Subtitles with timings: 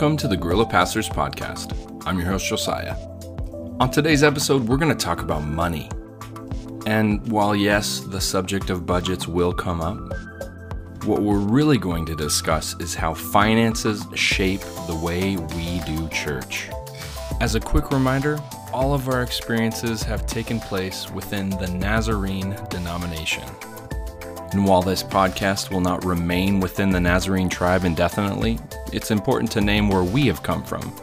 [0.00, 1.76] Welcome to the Guerrilla Pastors Podcast.
[2.06, 2.94] I'm your host, Josiah.
[3.80, 5.90] On today's episode, we're going to talk about money.
[6.86, 9.98] And while, yes, the subject of budgets will come up,
[11.04, 16.70] what we're really going to discuss is how finances shape the way we do church.
[17.42, 18.38] As a quick reminder,
[18.72, 23.44] all of our experiences have taken place within the Nazarene denomination.
[24.52, 28.58] And while this podcast will not remain within the Nazarene tribe indefinitely,
[28.92, 30.94] it's important to name where we have come from.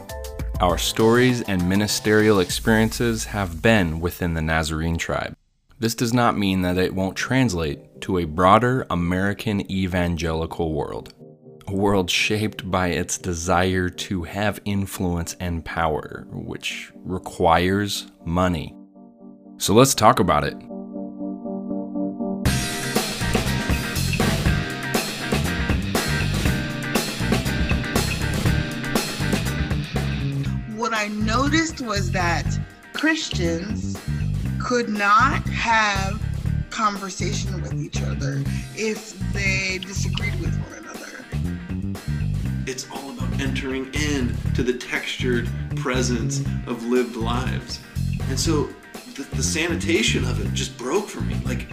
[0.60, 5.36] Our stories and ministerial experiences have been within the Nazarene tribe.
[5.78, 11.14] This does not mean that it won't translate to a broader American evangelical world.
[11.68, 18.74] A world shaped by its desire to have influence and power, which requires money.
[19.58, 20.56] So let's talk about it.
[31.80, 32.58] Noticed was that
[32.92, 33.98] Christians
[34.60, 36.22] could not have
[36.70, 38.42] conversation with each other
[38.76, 41.98] if they disagreed with one another.
[42.66, 47.80] It's all about entering in to the textured presence of lived lives.
[48.28, 48.68] And so
[49.14, 51.36] the, the sanitation of it just broke for me.
[51.44, 51.68] Like,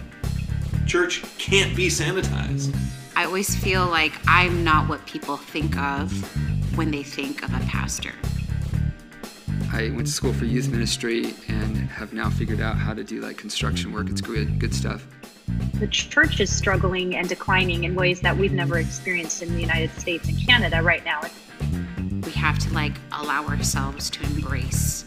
[0.86, 2.74] church can't be sanitized.
[3.14, 6.10] I always feel like I'm not what people think of
[6.76, 8.12] when they think of a pastor.
[9.72, 13.20] I went to school for youth ministry and have now figured out how to do
[13.20, 14.08] like construction work.
[14.08, 15.06] It's good, good stuff.
[15.78, 19.90] The church is struggling and declining in ways that we've never experienced in the United
[19.92, 21.20] States and Canada right now.
[22.24, 25.04] We have to like allow ourselves to embrace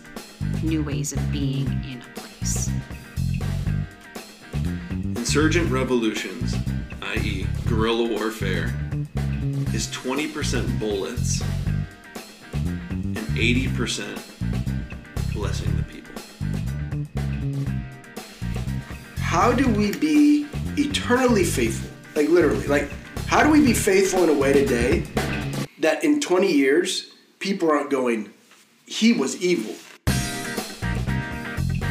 [0.61, 2.69] new ways of being in a place.
[4.91, 6.55] Insurgent revolutions,
[7.01, 8.73] i.e., guerrilla warfare,
[9.73, 11.41] is 20% bullets
[12.53, 14.28] and 80%
[15.39, 16.13] blessing the people.
[19.19, 20.45] How do we be
[20.75, 21.89] eternally faithful?
[22.13, 22.91] Like literally, like
[23.27, 25.05] how do we be faithful in a way today
[25.79, 28.33] that in 20 years people aren't going,
[28.85, 29.73] he was evil?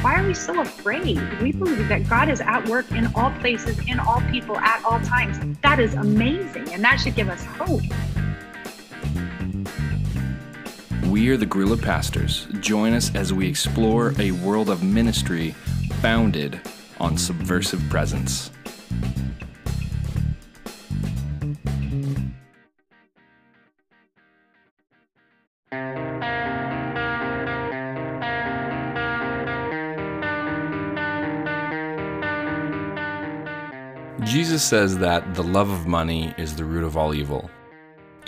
[0.02, 1.18] Why are we so afraid?
[1.40, 5.00] We believe that God is at work in all places, in all people, at all
[5.00, 5.38] times.
[5.62, 7.80] That is amazing, and that should give us hope.
[11.08, 12.46] We are the Guerrilla Pastors.
[12.60, 15.52] Join us as we explore a world of ministry
[16.02, 16.60] founded
[17.00, 18.50] on subversive presence.
[34.24, 37.50] Jesus says that the love of money is the root of all evil.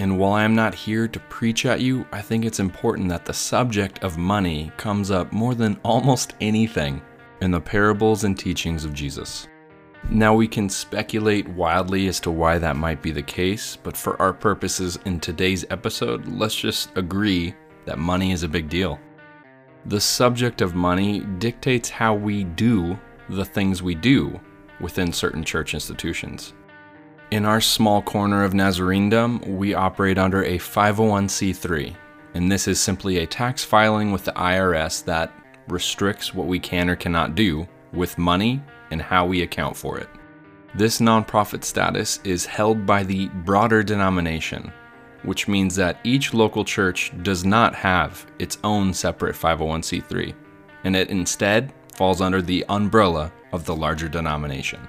[0.00, 3.26] And while I am not here to preach at you, I think it's important that
[3.26, 7.02] the subject of money comes up more than almost anything
[7.42, 9.46] in the parables and teachings of Jesus.
[10.08, 14.18] Now, we can speculate wildly as to why that might be the case, but for
[14.22, 18.98] our purposes in today's episode, let's just agree that money is a big deal.
[19.84, 24.40] The subject of money dictates how we do the things we do
[24.80, 26.54] within certain church institutions.
[27.30, 31.94] In our small corner of Nazarenedom, we operate under a 501c3,
[32.34, 35.32] and this is simply a tax filing with the IRS that
[35.68, 38.60] restricts what we can or cannot do with money
[38.90, 40.08] and how we account for it.
[40.74, 44.72] This nonprofit status is held by the broader denomination,
[45.22, 50.34] which means that each local church does not have its own separate 501c3,
[50.82, 54.80] and it instead falls under the umbrella of the larger denomination.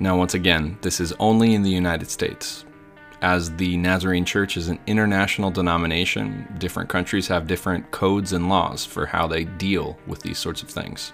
[0.00, 2.64] Now, once again, this is only in the United States.
[3.20, 8.84] As the Nazarene Church is an international denomination, different countries have different codes and laws
[8.84, 11.12] for how they deal with these sorts of things.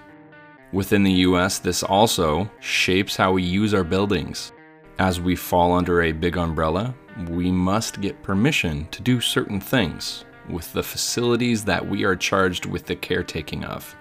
[0.70, 4.52] Within the US, this also shapes how we use our buildings.
[4.98, 6.94] As we fall under a big umbrella,
[7.30, 12.66] we must get permission to do certain things with the facilities that we are charged
[12.66, 13.96] with the caretaking of.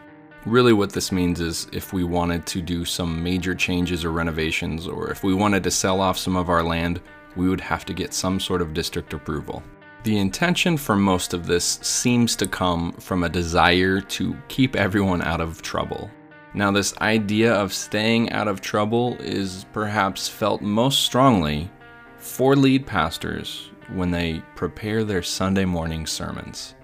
[0.45, 4.88] Really, what this means is if we wanted to do some major changes or renovations,
[4.88, 7.00] or if we wanted to sell off some of our land,
[7.38, 9.63] we would have to get some sort of district approval.
[10.04, 15.22] The intention for most of this seems to come from a desire to keep everyone
[15.22, 16.12] out of trouble.
[16.54, 21.72] Now, this idea of staying out of trouble is perhaps felt most strongly
[22.18, 26.75] for lead pastors when they prepare their Sunday morning sermons.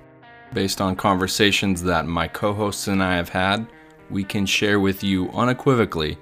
[0.53, 3.67] Based on conversations that my co hosts and I have had,
[4.09, 6.17] we can share with you unequivocally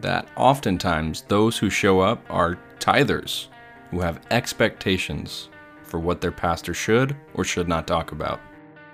[0.00, 3.46] that oftentimes those who show up are tithers
[3.90, 5.48] who have expectations
[5.82, 8.40] for what their pastor should or should not talk about.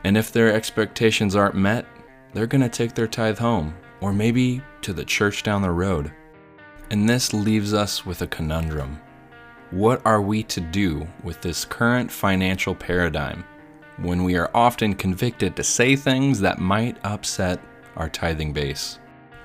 [0.05, 1.87] And if their expectations aren't met,
[2.33, 6.13] they're going to take their tithe home, or maybe to the church down the road.
[6.91, 9.01] And this leaves us with a conundrum.
[9.71, 13.45] What are we to do with this current financial paradigm
[13.99, 17.61] when we are often convicted to say things that might upset
[17.97, 18.99] our tithing base?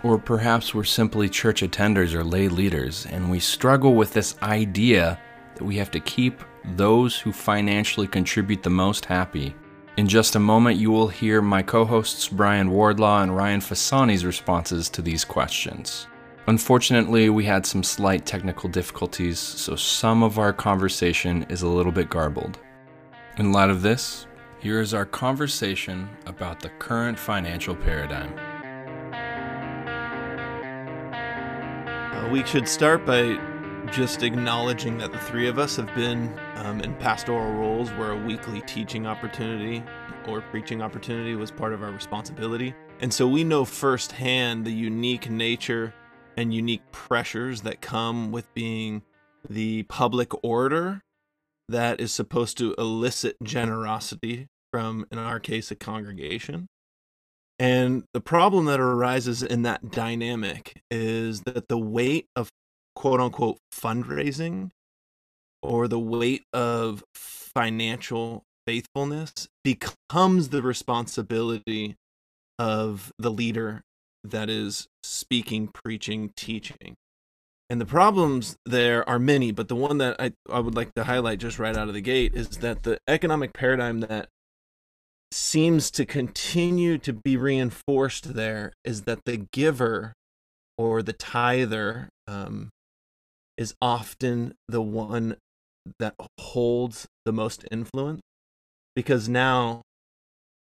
[0.03, 5.19] Or perhaps we're simply church attenders or lay leaders and we struggle with this idea
[5.55, 6.41] that we have to keep
[6.75, 9.55] those who financially contribute the most happy.
[9.97, 14.23] In just a moment, you will hear my co hosts Brian Wardlaw and Ryan Fasani's
[14.23, 16.07] responses to these questions.
[16.47, 21.91] Unfortunately, we had some slight technical difficulties, so some of our conversation is a little
[21.91, 22.59] bit garbled.
[23.37, 24.25] In light of this,
[24.59, 28.37] here is our conversation about the current financial paradigm.
[32.13, 33.39] Uh, we should start by
[33.91, 38.25] just acknowledging that the three of us have been um, in pastoral roles where a
[38.25, 39.81] weekly teaching opportunity
[40.27, 42.75] or preaching opportunity was part of our responsibility.
[42.99, 45.93] And so we know firsthand the unique nature
[46.35, 49.03] and unique pressures that come with being
[49.49, 51.01] the public order
[51.69, 56.67] that is supposed to elicit generosity from, in our case, a congregation.
[57.57, 62.49] And the problem that arises in that dynamic is that the weight of
[62.95, 64.69] quote unquote fundraising
[65.61, 71.95] or the weight of financial faithfulness becomes the responsibility
[72.57, 73.81] of the leader
[74.23, 76.95] that is speaking, preaching, teaching.
[77.69, 81.03] And the problems there are many, but the one that I, I would like to
[81.03, 84.29] highlight just right out of the gate is that the economic paradigm that
[85.31, 90.13] seems to continue to be reinforced there is that the giver
[90.77, 92.69] or the tither um,
[93.57, 95.35] is often the one
[95.99, 98.21] that holds the most influence
[98.95, 99.81] because now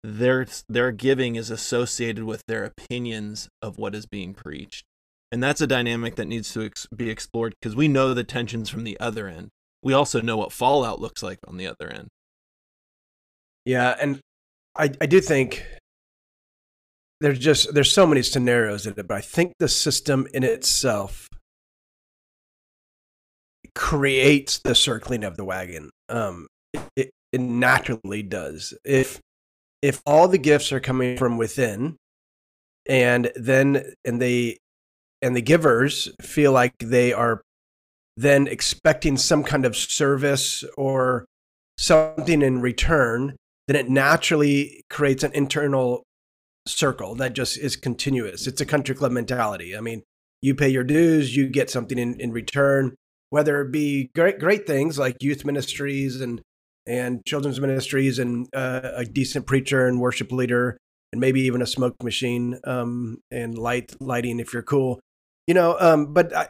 [0.04, 4.84] their their giving is associated with their opinions of what is being preached
[5.30, 8.70] and that's a dynamic that needs to ex- be explored because we know the tensions
[8.70, 9.48] from the other end.
[9.82, 12.08] We also know what fallout looks like on the other end.
[13.64, 14.20] Yeah and
[14.76, 15.66] i i do think
[17.20, 21.28] there's just there's so many scenarios in it but i think the system in itself
[23.78, 25.90] creates the circling of the wagon.
[26.08, 26.48] Um
[26.96, 28.74] it, it naturally does.
[28.84, 29.20] If
[29.82, 31.96] if all the gifts are coming from within
[32.88, 34.58] and then and they
[35.22, 37.42] and the givers feel like they are
[38.16, 41.24] then expecting some kind of service or
[41.76, 43.36] something in return
[43.68, 46.02] then it naturally creates an internal
[46.66, 48.46] circle that just is continuous.
[48.46, 49.76] It's a country club mentality.
[49.76, 50.02] I mean
[50.42, 52.94] you pay your dues you get something in, in return
[53.30, 56.40] whether it be great great things like youth ministries and
[56.86, 60.78] and children's ministries and uh, a decent preacher and worship leader
[61.12, 65.00] and maybe even a smoke machine um, and light lighting if you're cool
[65.48, 66.48] you know um, but I,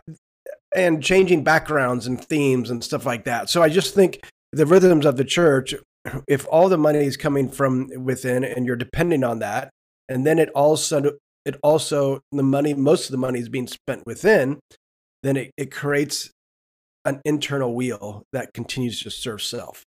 [0.77, 4.21] and changing backgrounds and themes and stuff like that so i just think
[4.53, 5.75] the rhythms of the church
[6.29, 9.71] if all the money is coming from within and you're depending on that
[10.11, 11.13] and then it also
[11.47, 14.59] it also the money most of the money is being spent within
[15.23, 16.31] then it, it creates
[17.07, 19.85] an internal wheel that continues to serve self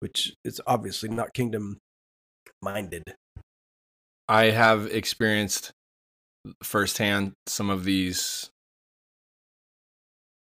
[0.00, 1.78] which is obviously not kingdom
[2.62, 3.14] minded.
[4.28, 5.72] I have experienced
[6.62, 8.50] firsthand some of these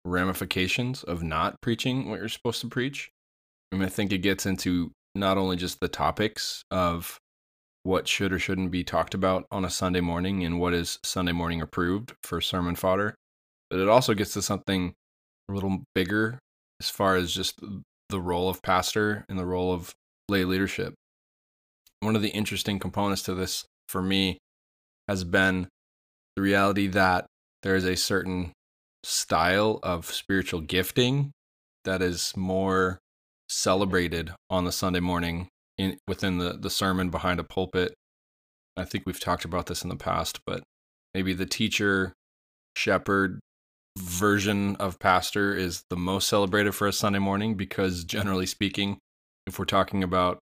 [0.05, 3.09] ramifications of not preaching what you're supposed to preach.
[3.71, 7.17] I mean, I think it gets into not only just the topics of
[7.83, 11.31] what should or shouldn't be talked about on a Sunday morning and what is Sunday
[11.31, 13.15] morning approved for sermon fodder,
[13.69, 14.93] but it also gets to something
[15.49, 16.39] a little bigger
[16.79, 17.59] as far as just
[18.09, 19.93] the role of pastor and the role of
[20.29, 20.93] lay leadership.
[22.01, 24.37] One of the interesting components to this for me
[25.11, 25.67] has been
[26.37, 27.25] the reality that
[27.63, 28.53] there is a certain
[29.03, 31.31] style of spiritual gifting
[31.83, 32.97] that is more
[33.49, 37.93] celebrated on the Sunday morning in within the, the sermon behind a pulpit.
[38.77, 40.63] I think we've talked about this in the past, but
[41.13, 42.13] maybe the teacher,
[42.77, 43.41] shepherd,
[43.99, 48.97] version of pastor is the most celebrated for a Sunday morning because generally speaking,
[49.45, 50.39] if we're talking about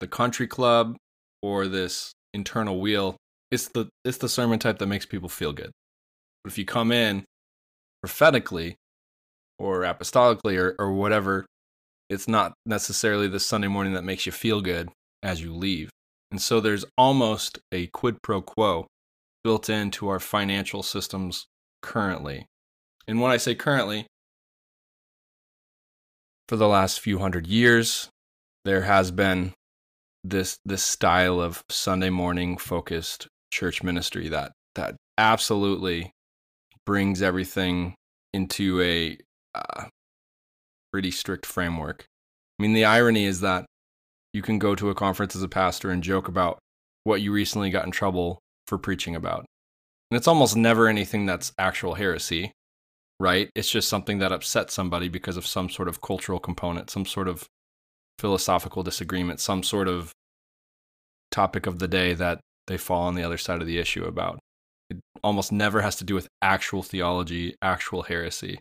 [0.00, 0.96] the country club
[1.42, 3.18] or this internal wheel,
[3.50, 5.70] it's the it's the sermon type that makes people feel good.
[6.42, 7.24] But if you come in
[8.02, 8.76] prophetically
[9.58, 11.46] or apostolically or, or whatever,
[12.08, 14.90] it's not necessarily the Sunday morning that makes you feel good
[15.22, 15.90] as you leave.
[16.30, 18.86] And so there's almost a quid pro quo
[19.42, 21.46] built into our financial systems
[21.82, 22.46] currently
[23.08, 24.06] and when I say currently,
[26.48, 28.08] for the last few hundred years,
[28.64, 29.52] there has been
[30.24, 36.10] this this style of Sunday morning focused church ministry that that absolutely
[36.84, 37.94] brings everything
[38.34, 39.16] into a
[39.54, 39.86] uh,
[40.92, 42.04] pretty strict framework.
[42.58, 43.64] I mean, the irony is that
[44.34, 46.58] you can go to a conference as a pastor and joke about
[47.04, 49.46] what you recently got in trouble for preaching about.
[50.10, 52.52] And it's almost never anything that's actual heresy,
[53.18, 53.48] right?
[53.54, 57.26] It's just something that upsets somebody because of some sort of cultural component, some sort
[57.26, 57.46] of
[58.18, 60.12] philosophical disagreement, some sort of
[61.30, 64.38] topic of the day that they fall on the other side of the issue about.
[64.90, 68.60] It almost never has to do with actual theology, actual heresy.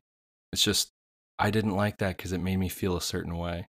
[0.52, 0.90] It's just,
[1.38, 3.68] I didn't like that because it made me feel a certain way.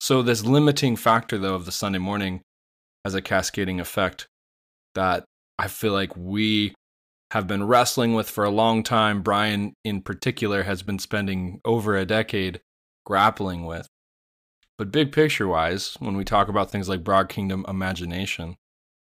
[0.00, 2.40] So, this limiting factor, though, of the Sunday morning
[3.04, 4.26] has a cascading effect
[4.94, 5.24] that
[5.58, 6.74] I feel like we
[7.32, 9.22] have been wrestling with for a long time.
[9.22, 12.60] Brian, in particular, has been spending over a decade
[13.04, 13.86] grappling with.
[14.78, 18.56] But big picture wise, when we talk about things like broad kingdom imagination,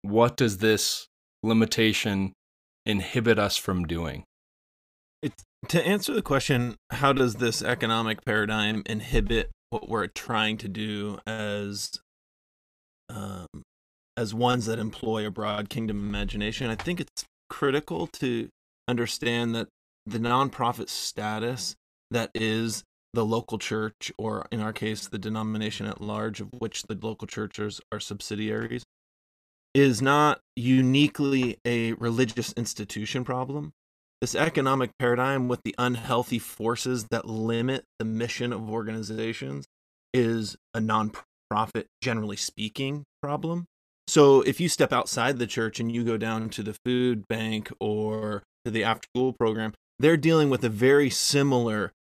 [0.02, 1.07] what does this
[1.43, 2.33] limitation
[2.87, 4.25] inhibit us from doing?
[5.69, 11.19] To answer the question, how does this economic paradigm inhibit what we're trying to do
[11.26, 11.90] as
[13.09, 13.47] um,
[14.17, 16.71] as ones that employ a broad kingdom imagination?
[16.71, 18.49] I think it's critical to
[18.87, 19.69] understand that
[20.07, 21.75] the nonprofit status
[22.11, 26.85] that is the local church, or in our case, the denomination at large, of which
[26.85, 28.85] the local churches are subsidiaries,
[29.78, 33.73] is not uniquely a religious institution problem.
[34.20, 39.66] This economic paradigm with the unhealthy forces that limit the mission of organizations
[40.12, 43.66] is a nonprofit, generally speaking, problem.
[44.08, 47.70] So if you step outside the church and you go down to the food bank
[47.78, 51.92] or to the after school program, they're dealing with a very similar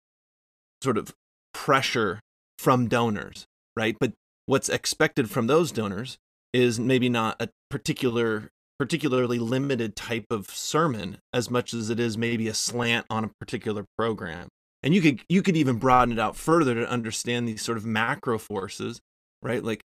[0.82, 1.12] sort of
[1.52, 2.20] pressure
[2.58, 3.44] from donors,
[3.76, 3.96] right?
[4.00, 4.12] But
[4.46, 6.16] what's expected from those donors
[6.54, 12.18] is maybe not a particular particularly limited type of sermon as much as it is
[12.18, 14.48] maybe a slant on a particular program.
[14.82, 17.86] And you could you could even broaden it out further to understand these sort of
[17.86, 19.00] macro forces
[19.42, 19.62] right?
[19.62, 19.80] Like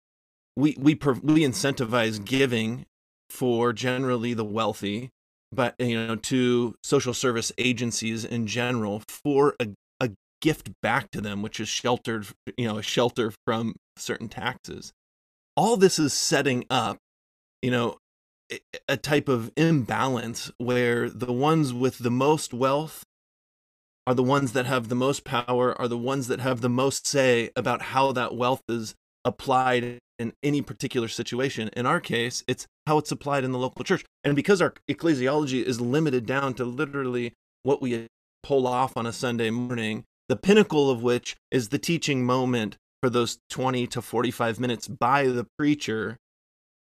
[0.56, 2.86] we we we incentivize giving
[3.30, 5.10] for generally the wealthy
[5.52, 9.68] but you know to social service agencies in general for a,
[10.00, 12.26] a gift back to them which is sheltered
[12.56, 14.92] you know a shelter from certain taxes.
[15.56, 16.98] All this is setting up
[17.62, 17.98] you know
[18.88, 23.04] a type of imbalance where the ones with the most wealth
[24.06, 27.06] are the ones that have the most power, are the ones that have the most
[27.06, 31.68] say about how that wealth is applied in any particular situation.
[31.76, 34.04] In our case, it's how it's applied in the local church.
[34.24, 37.34] And because our ecclesiology is limited down to literally
[37.64, 38.06] what we
[38.42, 43.10] pull off on a Sunday morning, the pinnacle of which is the teaching moment for
[43.10, 46.16] those 20 to 45 minutes by the preacher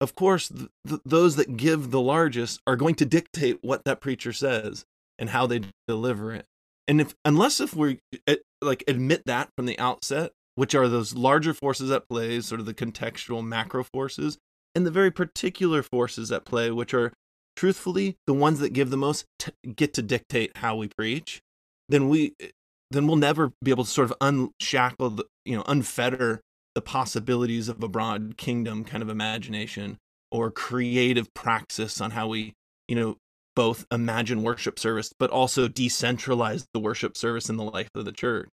[0.02, 4.02] of course, th- th- those that give the largest are going to dictate what that
[4.02, 4.86] preacher says
[5.18, 6.46] and how they deliver it.
[6.88, 11.16] And if unless if we eh, like admit that from the outset, which are those
[11.16, 14.38] larger forces at play, sort of the contextual macro forces,
[14.74, 17.14] and the very particular forces at play, which are
[17.56, 21.42] truthfully the ones that give the most t- get to dictate how we preach,
[21.90, 22.48] then we eh,
[22.92, 26.40] then we'll never be able to sort of unshackle the you know unfetter
[26.76, 29.98] the possibilities of a broad kingdom kind of imagination
[30.32, 32.54] or creative praxis on how we,
[32.88, 33.18] you know,
[33.56, 38.12] both imagine worship service, but also decentralize the worship service in the life of the
[38.12, 38.48] church,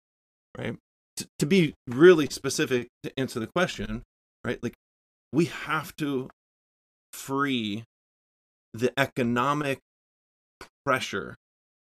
[0.57, 0.77] right?
[1.17, 4.03] To, to be really specific to answer the question,
[4.45, 4.63] right?
[4.63, 4.75] Like,
[5.33, 6.29] we have to
[7.13, 7.85] free
[8.75, 9.79] the economic
[10.85, 11.37] pressure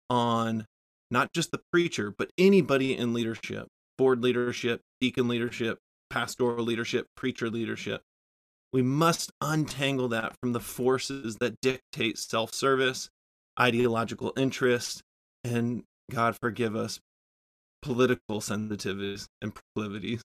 [0.09, 0.65] on
[1.11, 3.67] not just the preacher, but anybody in leadership,
[3.97, 5.77] board leadership, deacon leadership,
[6.13, 8.03] pastoral leadership, preacher leadership.
[8.71, 13.09] We must untangle that from the forces that dictate self service,
[13.59, 15.01] ideological interest,
[15.43, 16.99] and God forgive us,
[17.81, 20.21] political sensitivities and proclivities,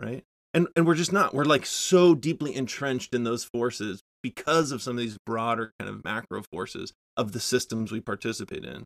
[0.00, 0.22] right?
[0.52, 1.34] And, and we're just not.
[1.34, 5.90] We're like so deeply entrenched in those forces because of some of these broader kind
[5.90, 8.84] of macro forces of the systems we participate in.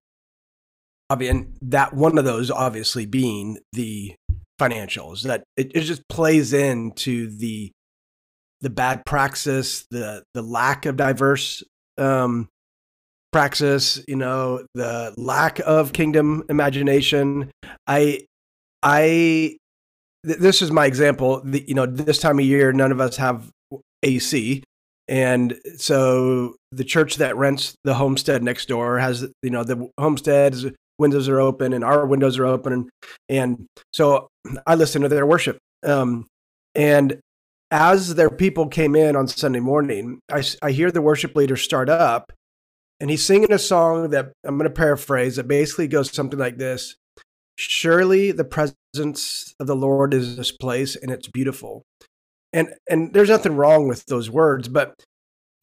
[1.10, 4.14] And that one of those obviously being the
[4.58, 7.70] financials that it, it just plays into the
[8.60, 11.62] the bad praxis the the lack of diverse
[11.96, 12.48] um
[13.32, 17.50] praxis you know the lack of kingdom imagination.
[17.86, 18.26] I
[18.82, 19.56] i
[20.26, 23.16] th- this is my example the, you know this time of year none of us
[23.16, 23.50] have
[24.02, 24.62] ac
[25.08, 30.54] and so the church that rents the homestead next door has you know the homestead
[30.98, 32.90] windows are open and our windows are open and,
[33.28, 34.28] and so
[34.66, 36.26] i listen to their worship um,
[36.74, 37.20] And
[37.70, 41.88] as their people came in on Sunday morning, I, I hear the worship leader start
[41.88, 42.32] up
[43.00, 46.58] and he's singing a song that I'm going to paraphrase that basically goes something like
[46.58, 46.96] this
[47.60, 51.82] Surely the presence of the Lord is this place and it's beautiful.
[52.52, 54.94] And, and there's nothing wrong with those words, but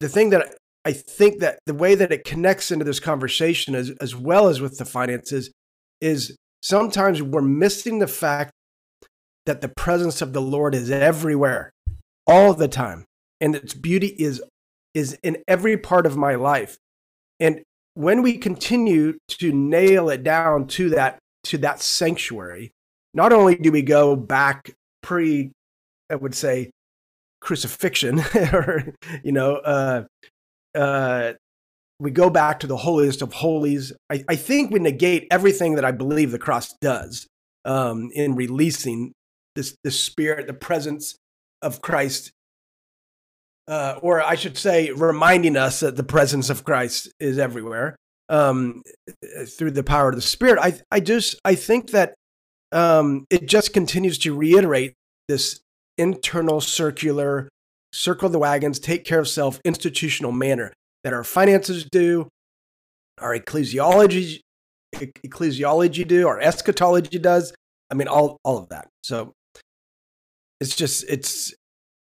[0.00, 3.90] the thing that I think that the way that it connects into this conversation as,
[4.00, 5.50] as well as with the finances
[6.00, 8.52] is sometimes we're missing the fact
[9.46, 11.72] that the presence of the Lord is everywhere
[12.24, 13.04] all the time
[13.40, 14.40] and its beauty is
[14.94, 16.78] is in every part of my life.
[17.40, 17.62] And
[17.94, 22.70] when we continue to nail it down to that to that sanctuary
[23.12, 25.50] not only do we go back pre
[26.10, 26.70] i would say
[27.40, 28.20] crucifixion
[28.52, 30.04] or you know uh
[30.76, 31.32] uh
[31.98, 35.84] we go back to the holiest of holies i, I think we negate everything that
[35.84, 37.26] i believe the cross does
[37.64, 39.12] um, in releasing
[39.56, 41.16] this the spirit the presence
[41.62, 42.30] of Christ,
[43.68, 47.96] uh, or I should say, reminding us that the presence of Christ is everywhere
[48.28, 48.82] um,
[49.46, 50.58] through the power of the Spirit.
[50.60, 52.14] I, I just, I think that
[52.72, 54.94] um, it just continues to reiterate
[55.28, 55.60] this
[55.98, 57.48] internal circular
[57.92, 60.72] circle the wagons, take care of self, institutional manner
[61.04, 62.28] that our finances do,
[63.18, 64.40] our ecclesiology,
[64.94, 67.54] ecclesiology do, our eschatology does.
[67.90, 68.88] I mean, all all of that.
[69.02, 69.32] So
[70.60, 71.54] it's just it's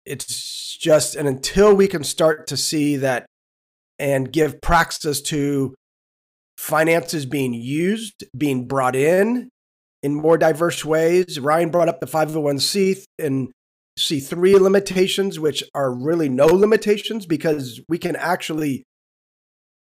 [0.06, 3.26] it's just and until we can start to see that
[3.98, 5.76] and give praxis to
[6.58, 9.50] finances being used being brought in
[10.04, 13.50] in more diverse ways ryan brought up the 501c and
[14.00, 18.84] c3 limitations which are really no limitations because we can actually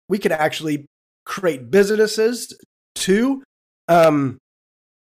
[0.09, 0.87] we can actually
[1.25, 2.53] create businesses
[2.95, 3.43] to
[3.89, 4.39] um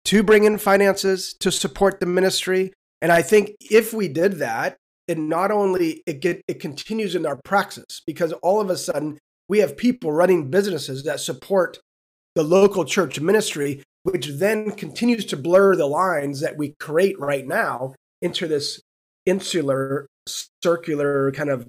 [0.06, 2.74] to bring in finances to support the ministry.
[3.02, 7.26] And I think if we did that, it not only it get it continues in
[7.26, 9.20] our praxis because all of a sudden
[9.50, 11.80] we have people running businesses that support
[12.36, 17.46] the local church ministry, which then continues to blur the lines that we create right
[17.46, 18.80] now into this
[19.32, 20.08] insular,
[20.62, 21.68] circular kind of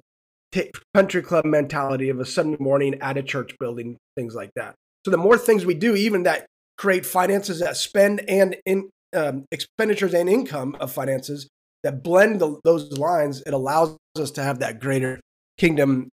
[0.51, 4.75] t- country club mentality of a Sunday morning at a church building, things like that.
[5.05, 6.45] So the more things we do, even that
[6.77, 11.47] create finances that spend and in, um, expenditures and income of finances
[11.83, 15.19] that blend the, those lines, it allows us to have that greater
[15.57, 16.09] kingdom,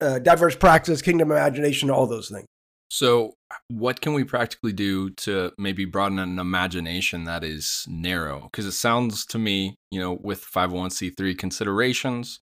[0.00, 2.46] uh, diverse practice, kingdom imagination, all those things.
[2.94, 3.34] So,
[3.66, 8.42] what can we practically do to maybe broaden an imagination that is narrow?
[8.44, 12.38] Because it sounds to me, you know, with 501c3 considerations,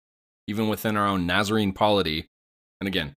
[0.46, 2.26] even within our own Nazarene polity,
[2.82, 3.14] and again,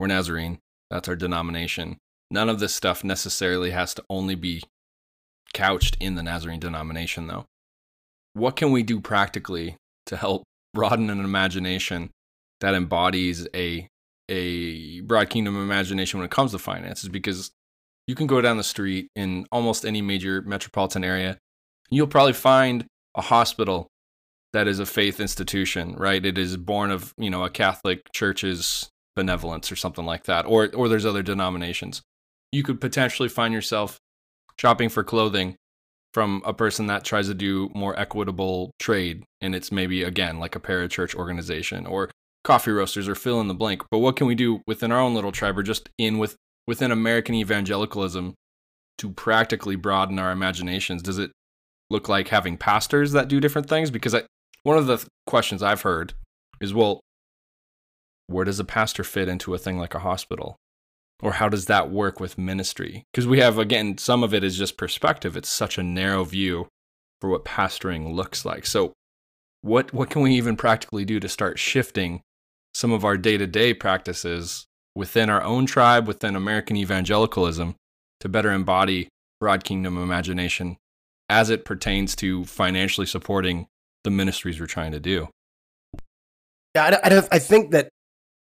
[0.00, 0.58] we're Nazarene,
[0.90, 1.98] that's our denomination.
[2.32, 4.64] None of this stuff necessarily has to only be
[5.54, 7.44] couched in the Nazarene denomination, though.
[8.32, 10.42] What can we do practically to help
[10.74, 12.10] broaden an imagination
[12.60, 13.86] that embodies a
[14.32, 17.08] a broad kingdom of imagination when it comes to finances?
[17.08, 17.50] Because
[18.06, 21.38] you can go down the street in almost any major metropolitan area,
[21.90, 23.88] you'll probably find a hospital
[24.52, 26.24] that is a faith institution, right?
[26.24, 30.70] It is born of, you know, a Catholic church's benevolence or something like that, or
[30.74, 32.02] or there's other denominations.
[32.50, 33.98] You could potentially find yourself
[34.58, 35.56] shopping for clothing
[36.12, 40.54] from a person that tries to do more equitable trade and it's maybe again like
[40.54, 42.10] a parachurch organization or
[42.44, 45.14] coffee roasters or fill in the blank but what can we do within our own
[45.14, 48.34] little tribe or just in with within american evangelicalism
[48.98, 51.30] to practically broaden our imaginations does it
[51.90, 54.22] look like having pastors that do different things because I,
[54.62, 56.14] one of the th- questions i've heard
[56.60, 57.00] is well
[58.26, 60.56] where does a pastor fit into a thing like a hospital
[61.22, 63.04] or how does that work with ministry?
[63.12, 65.36] Because we have, again, some of it is just perspective.
[65.36, 66.66] It's such a narrow view
[67.20, 68.66] for what pastoring looks like.
[68.66, 68.92] So,
[69.62, 72.20] what, what can we even practically do to start shifting
[72.74, 77.74] some of our day to day practices within our own tribe, within American evangelicalism,
[78.20, 79.08] to better embody
[79.40, 80.76] broad kingdom imagination
[81.28, 83.66] as it pertains to financially supporting
[84.04, 85.28] the ministries we're trying to do?
[86.74, 87.88] Yeah, I, I, I think that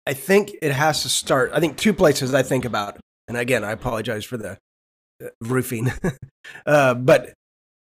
[0.06, 1.50] I think it has to start.
[1.54, 4.58] I think two places I think about, and again, I apologize for the
[5.24, 5.92] uh, roofing,
[6.66, 7.32] uh, but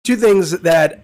[0.04, 1.02] two things that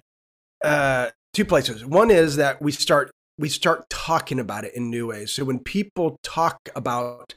[0.64, 1.84] uh, two places.
[1.84, 3.10] One is that we start
[3.40, 5.32] we start talking about it in new ways.
[5.32, 7.34] So when people talk about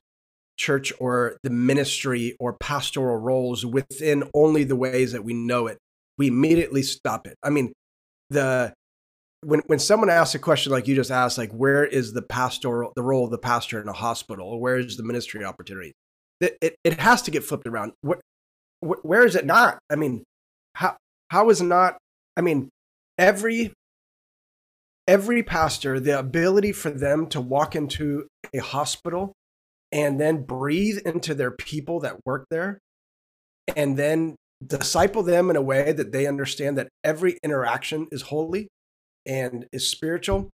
[0.57, 5.77] church or the ministry or pastoral roles within only the ways that we know it,
[6.17, 7.35] we immediately stop it.
[7.41, 7.71] I mean,
[8.29, 8.73] the
[9.45, 12.91] when when someone asks a question like you just asked, like where is the pastoral
[12.97, 15.93] the role of the pastor in a hospital, or where is the ministry opportunity?
[16.41, 17.93] It it, it has to get flipped around.
[18.01, 18.19] Where,
[18.81, 19.79] where is it not?
[19.89, 20.23] I mean,
[20.75, 20.97] how
[21.29, 21.97] how is not?
[22.35, 22.69] I mean,
[23.17, 23.71] every
[25.07, 29.33] every pastor the ability for them to walk into a hospital
[29.91, 32.79] and then breathe into their people that work there
[33.75, 34.35] and then
[34.65, 38.67] disciple them in a way that they understand that every interaction is holy
[39.25, 40.49] and is spiritual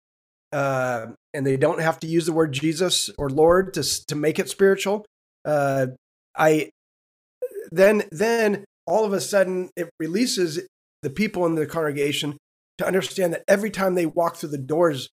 [0.51, 4.38] uh, and they don't have to use the word jesus or lord to, to make
[4.38, 5.05] it spiritual
[5.45, 5.88] uh,
[6.38, 6.69] i
[7.71, 10.60] then then all of a sudden it releases
[11.01, 12.38] the people in the congregation
[12.77, 15.09] to understand that every time they walk through the doors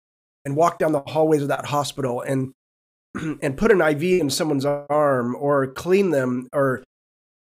[0.44, 2.52] and walk down the hallways of that hospital and
[3.42, 6.82] and put an IV in someone's arm or clean them or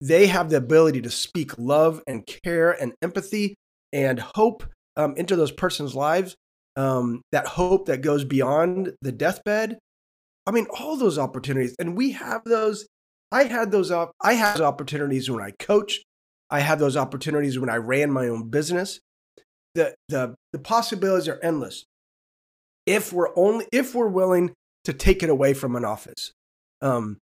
[0.01, 3.55] they have the ability to speak love and care and empathy
[3.93, 4.63] and hope
[4.97, 6.35] um, into those person's lives
[6.75, 9.77] um, that hope that goes beyond the deathbed.
[10.47, 12.87] I mean all those opportunities and we have those.
[13.31, 16.03] I had those up i had those opportunities when i coached.
[16.49, 18.99] I had those opportunities when i ran my own business
[19.75, 21.85] the the the possibilities are endless.
[22.85, 24.53] If we're only if we're willing
[24.83, 26.31] to take it away from an office
[26.81, 27.17] um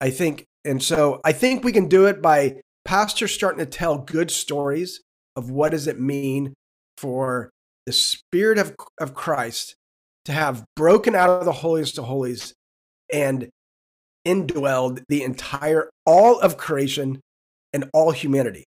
[0.00, 3.98] i think and so i think we can do it by pastors starting to tell
[3.98, 5.00] good stories
[5.36, 6.54] of what does it mean
[6.98, 7.50] for
[7.86, 9.74] the spirit of of christ
[10.24, 12.52] to have broken out of the holiest of holies
[13.12, 13.48] and
[14.26, 17.20] indwelled the entire all of creation
[17.72, 18.64] and all humanity.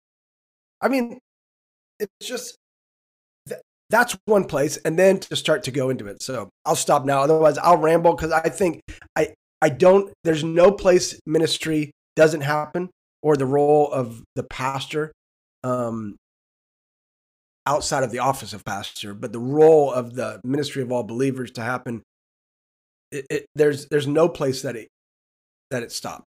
[0.82, 1.18] I mean
[2.00, 2.56] it's just
[3.90, 6.22] that's one place and then to start to go into it.
[6.22, 7.22] So i'll stop now.
[7.22, 8.82] Otherwise i'll ramble because i think
[9.16, 12.90] i i don't there's no place ministry doesn't happen
[13.22, 15.12] or the role of the pastor
[15.64, 16.16] um
[17.66, 21.52] outside of the office of pastor but the role of the ministry of all believers
[21.52, 22.02] to happen
[23.12, 24.88] it, it, there's there's no place that it
[25.72, 26.26] that it stopped.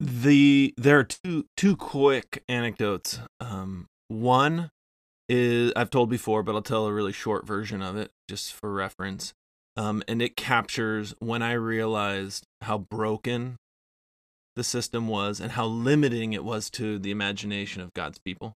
[0.00, 3.20] The there are two two quick anecdotes.
[3.40, 4.70] Um one
[5.28, 8.72] is I've told before, but I'll tell a really short version of it just for
[8.72, 9.32] reference.
[9.76, 13.56] Um, and it captures when I realized how broken
[14.54, 18.54] the system was and how limiting it was to the imagination of God's people.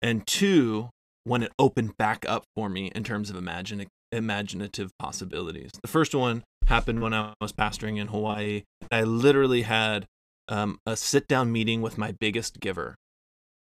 [0.00, 0.90] And two,
[1.24, 5.72] when it opened back up for me in terms of imagine, imaginative possibilities.
[5.80, 8.62] The first one happened when I was pastoring in Hawaii.
[8.90, 10.06] I literally had
[10.48, 12.94] um, a sit down meeting with my biggest giver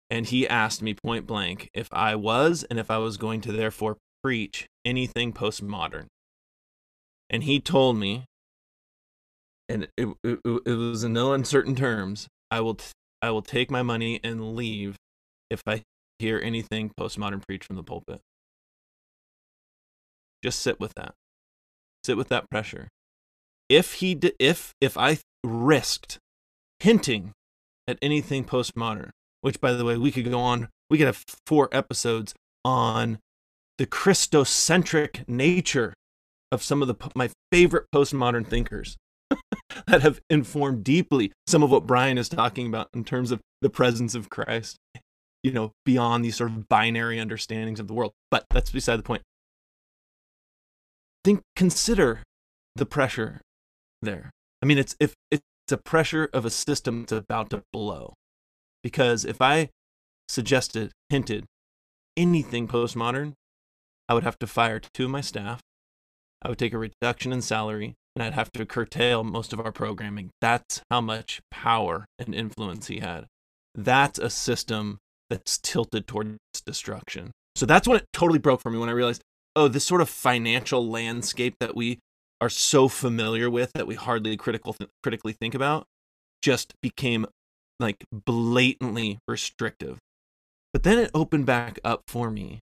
[0.09, 3.51] and he asked me point blank if I was and if I was going to
[3.51, 6.07] therefore preach anything postmodern.
[7.29, 8.25] And he told me,
[9.67, 12.91] and it, it, it was in no uncertain terms, I will, t-
[13.21, 14.95] I will take my money and leave
[15.49, 15.83] if I
[16.19, 18.21] hear anything postmodern preached from the pulpit.
[20.43, 21.13] Just sit with that.
[22.05, 22.87] Sit with that pressure.
[23.69, 26.19] If he di- if if I risked
[26.79, 27.33] hinting
[27.87, 29.09] at anything postmodern,
[29.41, 33.19] which by the way we could go on we could have four episodes on
[33.77, 35.93] the christocentric nature
[36.51, 38.97] of some of the my favorite postmodern thinkers
[39.87, 43.69] that have informed deeply some of what Brian is talking about in terms of the
[43.69, 44.77] presence of Christ
[45.43, 48.11] you know beyond these sort of binary understandings of the world.
[48.29, 49.23] But that's beside the point.
[51.23, 52.23] Think consider
[52.75, 53.41] the pressure
[54.01, 54.31] there.
[54.61, 58.13] I mean it's if it's a pressure of a system that's about to blow
[58.83, 59.69] because if I
[60.27, 61.45] suggested, hinted
[62.15, 63.33] anything postmodern,
[64.09, 65.61] I would have to fire two of my staff.
[66.41, 69.71] I would take a reduction in salary and I'd have to curtail most of our
[69.71, 70.31] programming.
[70.41, 73.25] That's how much power and influence he had.
[73.75, 74.97] That's a system
[75.29, 77.31] that's tilted towards destruction.
[77.55, 79.21] So that's when it totally broke for me when I realized,
[79.55, 81.99] oh, this sort of financial landscape that we
[82.39, 85.85] are so familiar with that we hardly critical th- critically think about
[86.41, 87.25] just became
[87.79, 89.99] like blatantly restrictive.
[90.73, 92.59] But then it opened back up for me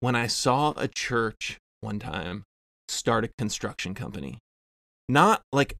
[0.00, 2.44] when I saw a church one time
[2.88, 4.38] start a construction company.
[5.08, 5.76] Not like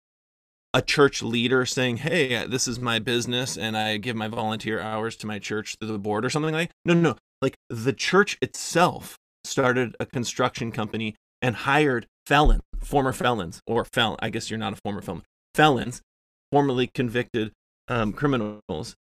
[0.72, 4.80] a church leader saying, "Hey, uh, this is my business and I give my volunteer
[4.80, 7.16] hours to my church through the board or something like." No, no, no.
[7.40, 14.16] Like the church itself started a construction company and hired felons, former felons or felon,
[14.20, 15.22] I guess you're not a former felon.
[15.54, 16.00] Felons,
[16.50, 17.52] formerly convicted
[17.88, 18.96] um, criminals,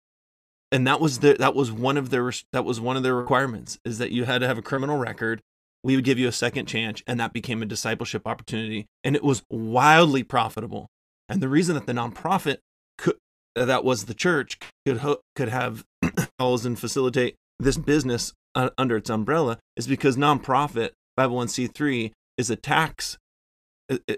[0.71, 3.79] and that was the that was one of their that was one of their requirements
[3.85, 5.41] is that you had to have a criminal record.
[5.83, 9.23] We would give you a second chance, and that became a discipleship opportunity, and it
[9.23, 10.87] was wildly profitable.
[11.27, 12.57] And the reason that the nonprofit
[12.97, 13.17] could
[13.55, 15.83] uh, that was the church could ho- could have
[16.39, 23.17] and facilitate this business uh, under its umbrella is because nonprofit 501c3 is a tax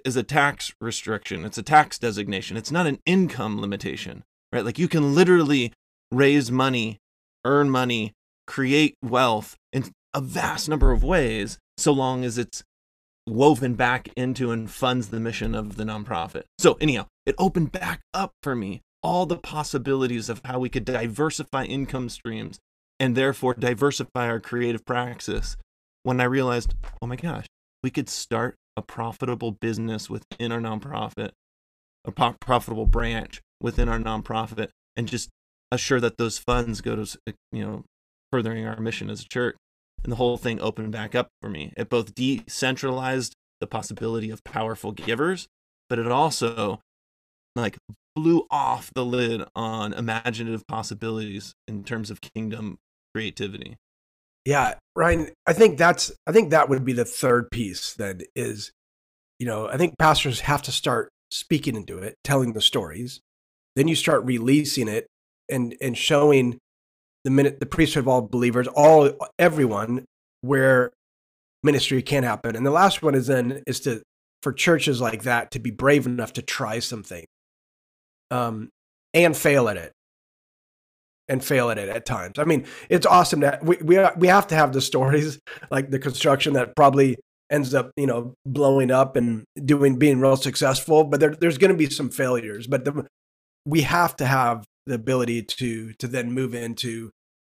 [0.05, 1.45] is a tax restriction.
[1.45, 2.57] It's a tax designation.
[2.57, 4.63] It's not an income limitation right?
[4.63, 5.73] Like you can literally
[6.11, 6.99] raise money,
[7.43, 8.13] earn money,
[8.45, 12.63] create wealth, in a vast number of ways, so long as it's
[13.27, 16.43] woven back into and funds the mission of the nonprofit.
[16.59, 20.85] So, anyhow, it opened back up for me all the possibilities of how we could
[20.85, 22.59] diversify income streams
[22.99, 25.57] and therefore diversify our creative praxis
[26.03, 27.45] when I realized, oh my gosh,
[27.81, 31.31] we could start a profitable business within our nonprofit,
[32.05, 35.29] a profitable branch within our nonprofit, and just
[35.71, 37.83] assure that those funds go to, uh, you know,
[38.31, 39.55] furthering our mission as a church.
[40.03, 41.73] And the whole thing opened back up for me.
[41.75, 45.47] It both decentralized the possibility of powerful givers,
[45.89, 46.81] but it also
[47.55, 47.77] like
[48.15, 52.77] blew off the lid on imaginative possibilities in terms of kingdom
[53.15, 53.77] creativity.
[54.45, 58.71] Yeah, Ryan, I think that's I think that would be the third piece that is
[59.39, 63.19] you know, I think pastors have to start speaking into it, telling the stories.
[63.75, 65.07] Then you start releasing it
[65.49, 66.59] and and showing
[67.23, 70.05] the minute the priesthood of all believers, all everyone
[70.41, 70.91] where
[71.63, 72.55] ministry can happen.
[72.55, 74.01] And the last one is then is to
[74.41, 77.25] for churches like that to be brave enough to try something.
[78.31, 78.69] Um
[79.13, 79.91] and fail at it
[81.29, 82.37] and fail at it at times.
[82.37, 85.39] I mean, it's awesome that we we we have to have the stories
[85.71, 87.17] like the construction that probably
[87.49, 91.71] ends up you know blowing up and doing being real successful, but there, there's going
[91.71, 92.67] to be some failures.
[92.67, 93.07] But the,
[93.65, 97.11] we have to have the ability to to then move into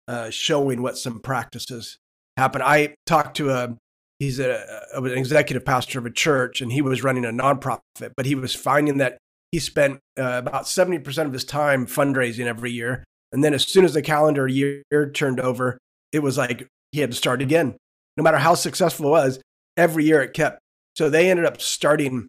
[0.09, 1.99] uh, showing what some practices
[2.37, 2.63] happen.
[2.63, 3.77] I talked to a
[4.19, 4.65] he's a,
[4.95, 8.35] a, an executive pastor of a church and he was running a nonprofit, but he
[8.35, 9.19] was finding that
[9.53, 13.85] he spent uh, about 70% of his time fundraising every year and then as soon
[13.85, 14.83] as the calendar year
[15.15, 15.79] turned over,
[16.13, 17.77] it was like he had to start again.
[18.17, 19.41] No matter how successful it was,
[19.77, 20.59] every year it kept.
[20.97, 22.29] So they ended up starting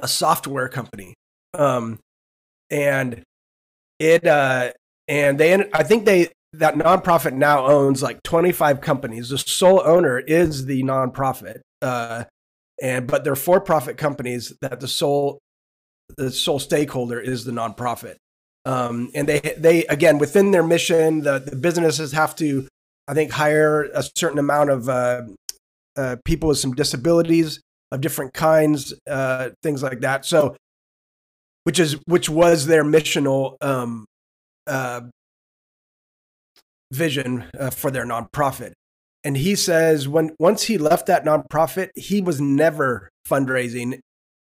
[0.00, 1.14] a software company.
[1.54, 1.98] Um,
[2.72, 3.22] and
[4.00, 4.72] it, uh,
[5.06, 9.28] and they, I think they, that nonprofit now owns like 25 companies.
[9.28, 11.60] The sole owner is the nonprofit.
[11.80, 12.24] Uh,
[12.82, 15.38] and, but they're for profit companies that the sole,
[16.16, 18.16] the sole stakeholder is the nonprofit.
[18.64, 22.68] Um, and they they again within their mission, the, the businesses have to,
[23.08, 25.22] I think, hire a certain amount of uh,
[25.96, 30.24] uh, people with some disabilities of different kinds, uh, things like that.
[30.24, 30.56] So,
[31.64, 34.06] which is which was their missional um,
[34.66, 35.02] uh,
[36.92, 38.72] vision uh, for their nonprofit.
[39.24, 44.00] And he says when once he left that nonprofit, he was never fundraising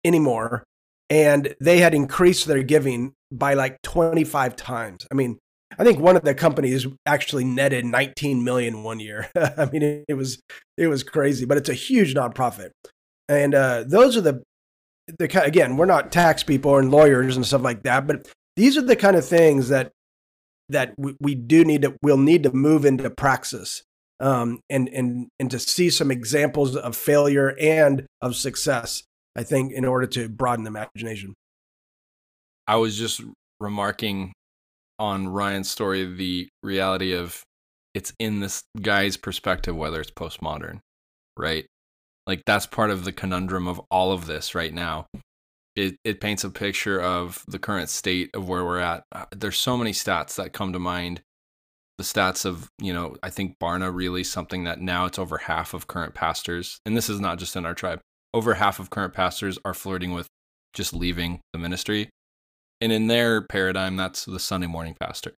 [0.05, 0.65] anymore
[1.13, 5.07] and they had increased their giving by like 25 times.
[5.11, 5.39] I mean,
[5.79, 9.29] I think one of the companies actually netted 19 million one year.
[9.37, 10.41] I mean, it, it, was
[10.79, 12.71] it was crazy, but it's a huge nonprofit.
[13.29, 14.43] And uh, those are the
[15.07, 18.83] the again, we're not tax people and lawyers and stuff like that, but these are
[18.83, 19.93] the kind of things that
[20.69, 23.83] that we, we do need to we'll need to move into praxis
[24.21, 29.03] um, and and and to see some examples of failure and of success
[29.37, 31.35] I think, in order to broaden the imagination.
[32.67, 33.21] I was just
[33.61, 34.33] remarking
[34.99, 37.43] on Ryan's story the reality of
[37.95, 40.81] it's in this guy's perspective, whether it's postmodern,
[41.37, 41.67] right?
[42.27, 45.07] Like that's part of the conundrum of all of this right now.
[45.75, 49.05] It it paints a picture of the current state of where we're at.
[49.11, 51.23] Uh, there's so many stats that come to mind.
[51.99, 55.75] The stats of, you know, I think Barna really something that now it's over half
[55.75, 58.01] of current pastors, and this is not just in our tribe,
[58.35, 60.27] over half of current pastors are flirting with
[60.75, 62.09] just leaving the ministry.
[62.81, 65.35] And in their paradigm, that's the Sunday morning pastor.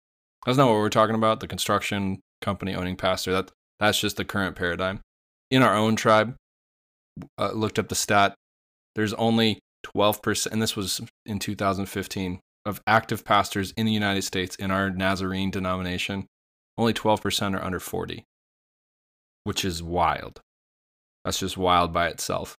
[0.45, 1.39] That's not what we're talking about.
[1.39, 3.31] The construction company owning pastor.
[3.31, 5.01] That that's just the current paradigm.
[5.51, 6.35] In our own tribe,
[7.37, 8.35] uh, looked up the stat.
[8.95, 14.55] There's only 12%, and this was in 2015, of active pastors in the United States
[14.55, 16.27] in our Nazarene denomination.
[16.77, 18.23] Only 12% are under 40,
[19.43, 20.39] which is wild.
[21.23, 22.55] That's just wild by itself.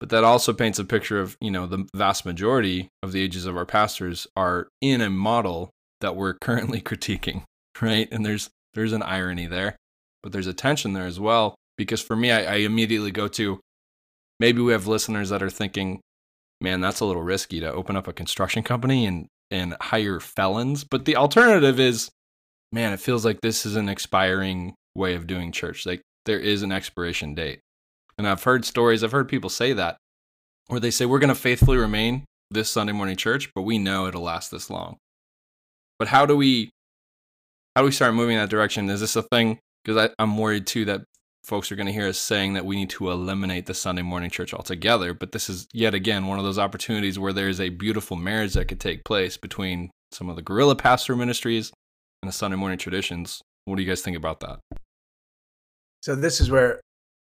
[0.00, 3.46] But that also paints a picture of, you know, the vast majority of the ages
[3.46, 7.44] of our pastors are in a model that we're currently critiquing,
[7.80, 8.08] right?
[8.10, 9.76] And there's there's an irony there,
[10.22, 11.54] but there's a tension there as well.
[11.78, 13.60] Because for me, I, I immediately go to
[14.40, 16.00] maybe we have listeners that are thinking,
[16.60, 20.84] man, that's a little risky to open up a construction company and and hire felons.
[20.84, 22.10] But the alternative is,
[22.72, 25.86] man, it feels like this is an expiring way of doing church.
[25.86, 27.60] Like there is an expiration date.
[28.16, 29.96] And I've heard stories, I've heard people say that,
[30.68, 34.06] where they say, we're going to faithfully remain this Sunday morning church, but we know
[34.06, 34.98] it'll last this long.
[35.98, 36.70] But how do we,
[37.74, 38.88] how do we start moving in that direction?
[38.88, 39.58] Is this a thing?
[39.84, 41.02] Because I'm worried too that
[41.44, 44.30] folks are going to hear us saying that we need to eliminate the Sunday morning
[44.30, 45.12] church altogether.
[45.12, 48.66] But this is yet again one of those opportunities where there's a beautiful marriage that
[48.66, 51.72] could take place between some of the guerrilla pastor ministries
[52.22, 53.42] and the Sunday morning traditions.
[53.66, 54.60] What do you guys think about that?
[56.02, 56.80] So this is where,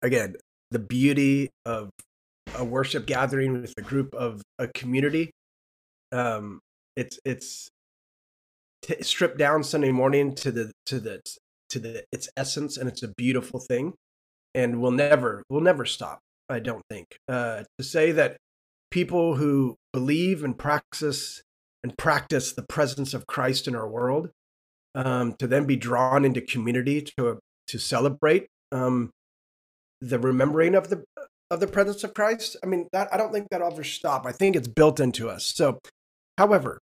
[0.01, 0.35] again,
[0.71, 1.89] the beauty of
[2.55, 5.31] a worship gathering with a group of a community.
[6.11, 6.59] Um,
[6.95, 7.69] it's it's
[8.81, 11.21] t- stripped down Sunday morning to the to the
[11.69, 13.93] to the its essence, and it's a beautiful thing,
[14.53, 16.19] and we'll never we'll never stop.
[16.49, 18.37] I don't think uh, to say that
[18.91, 21.41] people who believe and practice
[21.83, 24.29] and practice the presence of Christ in our world
[24.95, 29.11] um, to then be drawn into community to to celebrate um,
[30.01, 31.03] the remembering of the
[31.49, 32.57] of the presence of Christ.
[32.63, 34.25] I mean, that I don't think that'll ever stop.
[34.25, 35.45] I think it's built into us.
[35.45, 35.79] So,
[36.37, 36.79] however,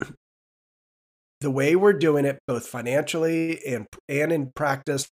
[1.40, 5.08] the way we're doing it, both financially and and in practice,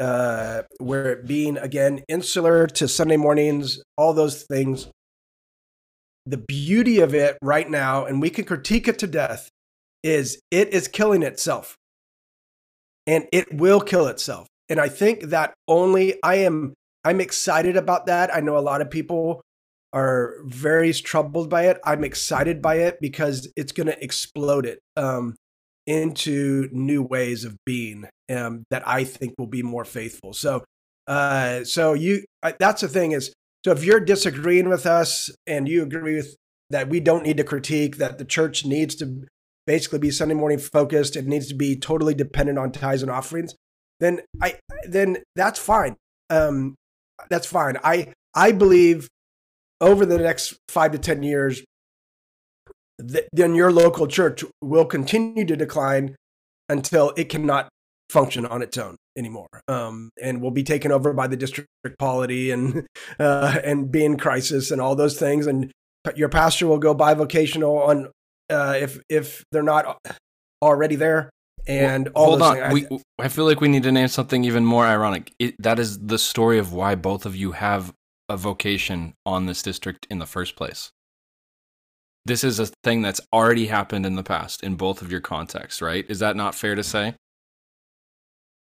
[0.00, 4.88] uh, where it being again insular to Sunday mornings, all those things.
[6.26, 9.50] The beauty of it right now, and we can critique it to death,
[10.02, 11.76] is it is killing itself,
[13.06, 14.48] and it will kill itself.
[14.68, 18.34] And I think that only I am I'm excited about that.
[18.34, 19.42] I know a lot of people
[19.92, 21.78] are very troubled by it.
[21.84, 25.34] I'm excited by it because it's going to explode it um,
[25.90, 30.32] into new ways of being um, that I think will be more faithful.
[30.32, 30.62] So,
[31.08, 32.24] uh, so you
[32.60, 33.32] that's the thing is
[33.64, 36.36] so if you're disagreeing with us and you agree with
[36.70, 39.26] that we don't need to critique that the church needs to
[39.66, 43.56] basically be Sunday morning focused, it needs to be totally dependent on tithes and offerings,
[43.98, 45.96] then I then that's fine.
[46.30, 46.76] Um,
[47.28, 47.78] that's fine.
[47.82, 49.08] I I believe
[49.80, 51.64] over the next five to ten years,
[53.08, 56.16] th- then your local church will continue to decline
[56.68, 57.68] until it cannot
[58.10, 62.50] function on its own anymore, um, and will be taken over by the district polity
[62.50, 62.86] and
[63.18, 65.46] uh, and be in crisis and all those things.
[65.46, 65.70] And
[66.16, 68.10] your pastor will go bivocational on
[68.50, 69.98] uh, if if they're not
[70.62, 71.30] already there.
[71.66, 72.90] And well, hold on, things.
[72.90, 75.32] we, I feel like we need to name something even more ironic.
[75.38, 77.92] It, that is the story of why both of you have
[78.30, 80.90] a vocation on this district in the first place.
[82.26, 85.80] This is a thing that's already happened in the past in both of your contexts,
[85.80, 86.04] right?
[86.08, 87.14] Is that not fair to say?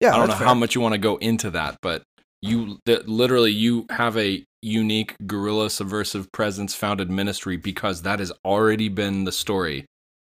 [0.01, 0.47] Yeah, I don't know fair.
[0.47, 2.03] how much you want to go into that, but
[2.41, 8.33] you that literally you have a unique guerrilla subversive presence founded ministry because that has
[8.45, 9.87] already been the story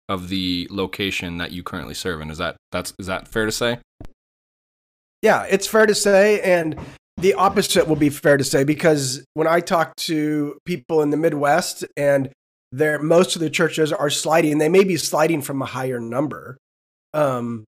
[0.09, 2.29] of the location that you currently serve in.
[2.29, 3.79] Is that that's is that fair to say?
[5.21, 6.77] Yeah, it's fair to say, and
[7.17, 11.17] the opposite will be fair to say because when I talk to people in the
[11.17, 12.29] Midwest and
[12.71, 16.57] there most of the churches are sliding, they may be sliding from a higher number,
[17.13, 17.65] um,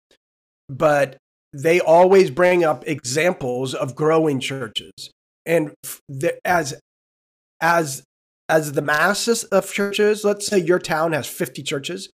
[0.68, 1.18] but
[1.54, 5.12] they always bring up examples of growing churches,
[5.46, 5.72] and
[6.08, 6.80] the, as
[7.62, 8.04] as
[8.50, 12.10] as the masses of churches, let's say your town has 50 churches,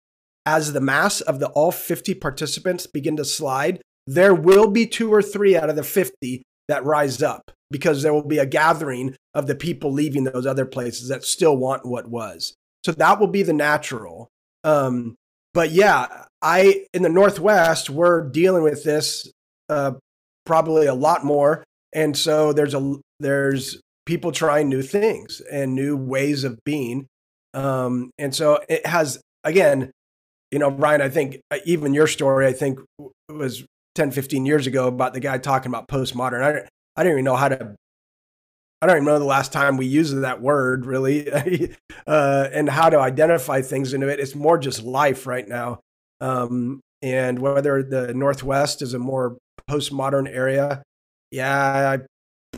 [0.44, 5.12] as the mass of the all 50 participants begin to slide, there will be two
[5.12, 9.16] or three out of the 50 that rise up because there will be a gathering
[9.32, 12.54] of the people leaving those other places that still want what was.
[12.84, 14.28] So that will be the natural.
[14.62, 15.16] Um,
[15.52, 19.30] but yeah, I in the Northwest we're dealing with this
[19.68, 19.92] uh,
[20.44, 25.96] probably a lot more, and so there's a there's people trying new things and new
[25.96, 27.06] ways of being,
[27.54, 29.92] um, and so it has again
[30.54, 32.78] you know, Ryan, I think uh, even your story, I think
[33.28, 33.64] was
[33.96, 36.42] 10, 15 years ago about the guy talking about postmodern.
[36.44, 37.74] I, I don't even know how to,
[38.84, 41.30] I don't even know the last time we used that word really,
[42.06, 44.20] uh, and how to identify things into it.
[44.20, 45.80] It's more just life right now.
[46.20, 49.38] Um, and whether the Northwest is a more
[49.70, 50.82] postmodern area,
[51.30, 51.96] yeah,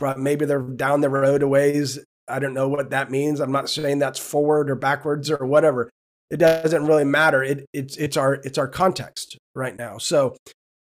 [0.01, 2.01] I, maybe they're down the road a ways.
[2.27, 3.39] I don't know what that means.
[3.39, 5.91] I'm not saying that's forward or backwards or whatever
[6.29, 7.43] it doesn't really matter.
[7.43, 9.99] It, it's it's our it's our context right now.
[9.99, 10.37] So,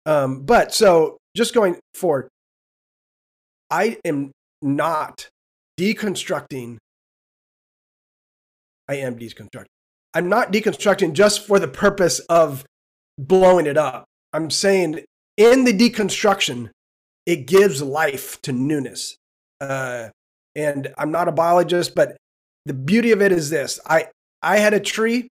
[0.05, 2.29] um, but so just going forward,
[3.71, 4.31] I am
[4.61, 5.27] not
[5.79, 6.77] deconstructing.
[8.87, 9.65] I am deconstructing.
[10.13, 12.65] I'm not deconstructing just for the purpose of
[13.17, 14.05] blowing it up.
[14.31, 15.01] I'm saying
[15.37, 16.69] in the deconstruction,
[17.25, 19.15] it gives life to newness.
[19.61, 20.09] Uh,
[20.55, 22.17] and I'm not a biologist, but
[22.65, 24.07] the beauty of it is this: I
[24.41, 25.29] I had a tree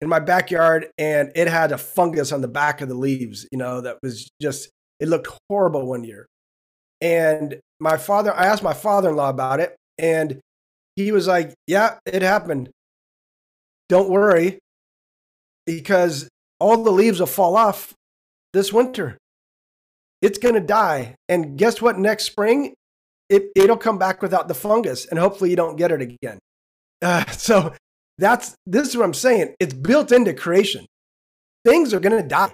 [0.00, 3.58] in my backyard and it had a fungus on the back of the leaves, you
[3.58, 6.26] know, that was just, it looked horrible one year.
[7.00, 10.40] And my father, I asked my father in law about it and
[10.96, 12.70] he was like, Yeah, it happened.
[13.88, 14.58] Don't worry
[15.66, 16.28] because
[16.58, 17.94] all the leaves will fall off
[18.52, 19.16] this winter.
[20.22, 21.14] It's going to die.
[21.28, 21.98] And guess what?
[21.98, 22.74] Next spring,
[23.28, 26.38] it, it'll come back without the fungus and hopefully you don't get it again.
[27.00, 27.72] Uh, so
[28.18, 29.54] that's this is what I'm saying.
[29.58, 30.86] It's built into creation.
[31.64, 32.52] Things are going to die,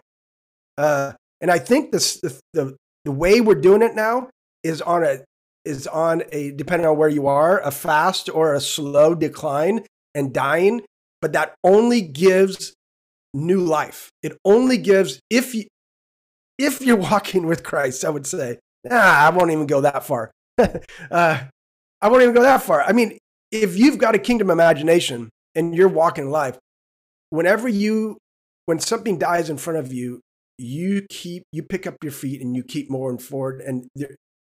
[0.79, 4.29] uh, and I think this, the, the the way we're doing it now
[4.67, 5.21] is on a
[5.65, 10.33] is on a depending on where you are a fast or a slow decline and
[10.33, 10.83] dying
[11.21, 12.75] but that only gives
[13.35, 14.11] new life.
[14.23, 15.65] It only gives if you
[16.59, 18.59] if you're walking with christ i would say
[18.91, 20.31] ah, i won't even go that far.
[21.11, 21.39] Uh,
[22.01, 22.83] i won't even go that far.
[22.83, 23.19] I mean
[23.53, 26.59] if you've got a kingdom imagination and you're walking life
[27.31, 28.19] whenever you
[28.67, 30.21] when something dies in front of you
[30.59, 33.89] you keep you pick up your feet and you keep moving forward and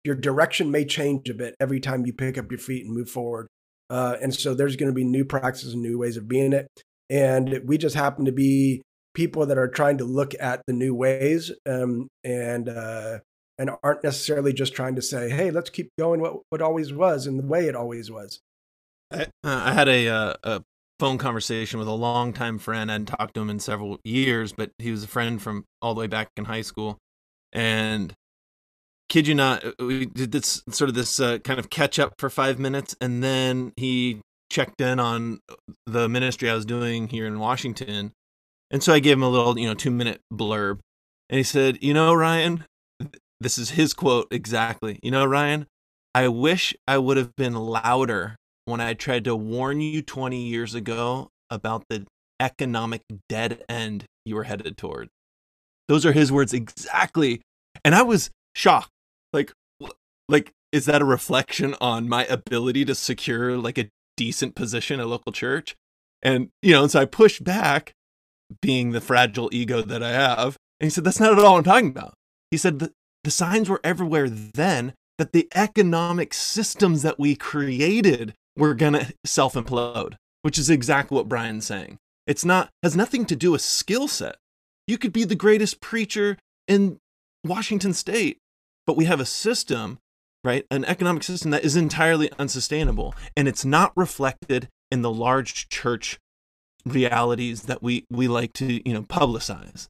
[0.04, 3.08] your direction may change a bit every time you pick up your feet and move
[3.08, 3.48] forward
[3.90, 6.66] uh, and so there's going to be new practices and new ways of being it
[7.10, 8.82] and we just happen to be
[9.14, 13.18] people that are trying to look at the new ways um, and uh,
[13.58, 17.26] and aren't necessarily just trying to say hey let's keep going what what always was
[17.26, 18.40] and the way it always was
[19.12, 20.62] I, uh, I had a, uh, a
[20.98, 22.90] phone conversation with a longtime friend.
[22.90, 25.94] I hadn't talked to him in several years, but he was a friend from all
[25.94, 26.98] the way back in high school.
[27.52, 28.14] And
[29.12, 32.14] kid you not, uh, we did this sort of this uh, kind of catch up
[32.16, 35.38] for five minutes, and then he checked in on
[35.86, 38.12] the ministry I was doing here in Washington.
[38.70, 40.78] And so I gave him a little, you know, two minute blurb.
[41.28, 42.64] And he said, You know, Ryan,
[43.38, 44.98] this is his quote exactly.
[45.02, 45.66] You know, Ryan,
[46.14, 50.74] I wish I would have been louder when I tried to warn you 20 years
[50.74, 52.06] ago about the
[52.40, 55.10] economic dead end you were headed toward.
[55.88, 57.42] Those are his words exactly.
[57.84, 58.88] And I was shocked.
[59.32, 59.52] Like,
[60.28, 65.06] like, is that a reflection on my ability to secure like a decent position at
[65.06, 65.76] local church?
[66.22, 67.94] And, you know, and so I pushed back,
[68.60, 70.56] being the fragile ego that I have.
[70.80, 72.14] And he said, that's not at all I'm talking about.
[72.50, 72.92] He said, the,
[73.24, 79.12] the signs were everywhere then that the economic systems that we created we're going to
[79.24, 81.98] self implode, which is exactly what Brian's saying.
[82.26, 84.36] It's not, has nothing to do with skill set.
[84.86, 86.36] You could be the greatest preacher
[86.68, 86.98] in
[87.44, 88.38] Washington state,
[88.86, 89.98] but we have a system,
[90.44, 90.66] right?
[90.70, 93.14] An economic system that is entirely unsustainable.
[93.36, 96.18] And it's not reflected in the large church
[96.84, 99.88] realities that we, we like to, you know, publicize.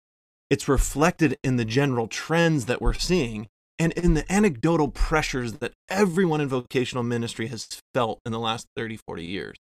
[0.50, 5.72] It's reflected in the general trends that we're seeing and in the anecdotal pressures that
[5.88, 9.56] everyone in vocational ministry has felt in the last 30, 40 years,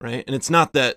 [0.00, 0.24] right?
[0.26, 0.96] And it's not that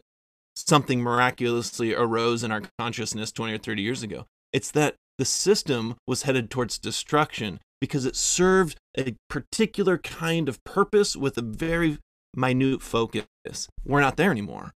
[0.56, 4.26] something miraculously arose in our consciousness 20 or 30 years ago.
[4.52, 10.64] It's that the system was headed towards destruction because it served a particular kind of
[10.64, 11.98] purpose with a very
[12.34, 13.26] minute focus.
[13.86, 14.72] We're not there anymore,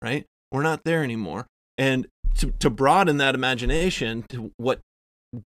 [0.00, 0.24] right?
[0.52, 1.46] We're not there anymore.
[1.76, 4.78] And to, to broaden that imagination to what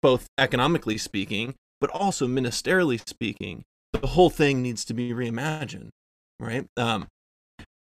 [0.03, 5.91] both economically speaking but also ministerially speaking, the whole thing needs to be reimagined,
[6.39, 6.67] right?
[6.77, 7.07] Um,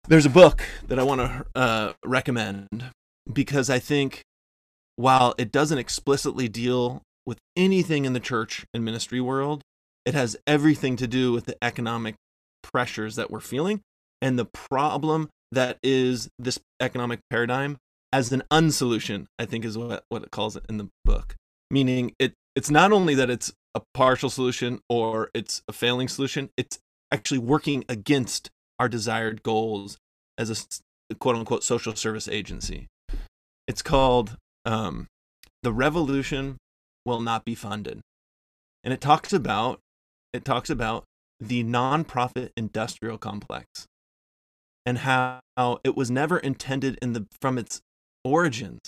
[0.08, 2.92] there's a book that I want to uh, recommend
[3.30, 4.22] because I think
[5.00, 9.62] while it doesn't explicitly deal with anything in the church and ministry world,
[10.04, 12.16] it has everything to do with the economic
[12.62, 13.80] pressures that we're feeling
[14.20, 17.78] and the problem that is this economic paradigm
[18.12, 21.34] as an unsolution, I think is what, what it calls it in the book.
[21.70, 26.50] Meaning it it's not only that it's a partial solution or it's a failing solution.
[26.58, 26.78] It's
[27.10, 29.96] actually working against our desired goals
[30.36, 30.80] as
[31.10, 32.88] a quote unquote social service agency.
[33.66, 34.36] It's called
[34.70, 35.06] um,
[35.62, 36.56] The Revolution
[37.04, 38.00] Will Not Be Funded.
[38.84, 39.80] And it talks about
[40.32, 41.04] it talks about
[41.40, 43.86] the nonprofit industrial complex
[44.86, 45.40] and how
[45.82, 47.80] it was never intended in the from its
[48.24, 48.80] origins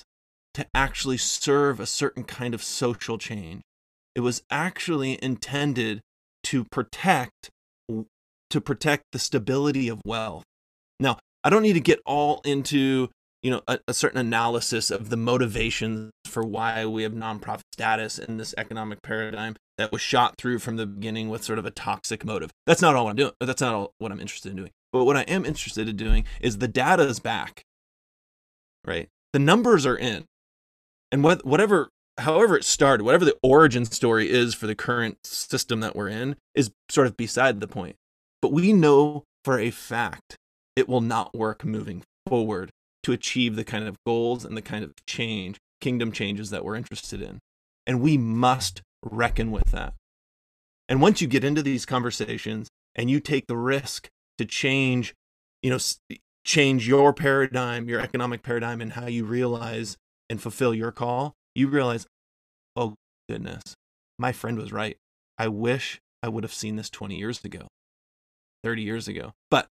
[0.55, 3.62] to actually serve a certain kind of social change
[4.14, 6.01] it was actually intended
[6.45, 7.51] to protect
[7.89, 10.45] to protect the stability of wealth.
[11.01, 13.09] Now, I don't need to get all into
[13.43, 18.18] you know a, a, certain analysis of the motivations for why we have nonprofit status
[18.18, 21.70] in this economic paradigm that was shot through from the beginning with sort of a
[21.70, 22.51] toxic motive.
[22.66, 23.32] That's not all I'm doing.
[23.40, 24.70] That's not all what I'm interested in doing.
[24.93, 27.64] But what I am interested in doing is the data is back.
[28.84, 29.09] Right?
[29.32, 30.24] The numbers are in.
[31.11, 31.88] And what, whatever
[32.18, 36.36] however it started, whatever the origin story is for the current system that we're in,
[36.55, 37.97] is sort of beside the point.
[38.40, 40.36] But we know for a fact
[40.76, 42.70] it will not work moving forward
[43.03, 46.77] to achieve the kind of goals and the kind of change, kingdom changes that we're
[46.77, 47.41] interested in.
[47.87, 49.95] And we must reckon with that.
[50.89, 55.15] And once you get into these conversations and you take the risk to change,
[55.63, 55.79] you know,
[56.45, 59.97] change your paradigm, your economic paradigm, and how you realize
[60.29, 62.07] and fulfill your call, you realize,
[62.77, 62.95] oh
[63.29, 63.63] goodness,
[64.19, 64.97] my friend was right.
[65.39, 67.69] I wish I would have seen this 20 years ago,
[68.63, 69.33] 30 years ago.
[69.51, 69.69] But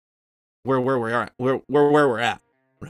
[0.63, 2.41] where where we are, where where where we're at,